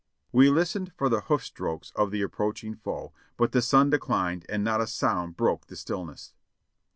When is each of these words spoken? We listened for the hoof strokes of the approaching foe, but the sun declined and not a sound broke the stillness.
We 0.31 0.49
listened 0.49 0.93
for 0.97 1.09
the 1.09 1.21
hoof 1.21 1.43
strokes 1.43 1.91
of 1.95 2.09
the 2.09 2.23
approaching 2.23 2.73
foe, 2.73 3.13
but 3.37 3.51
the 3.51 3.61
sun 3.61 3.91
declined 3.91 4.47
and 4.49 4.63
not 4.63 4.81
a 4.81 4.87
sound 4.87 5.37
broke 5.37 5.67
the 5.67 5.75
stillness. 5.75 6.33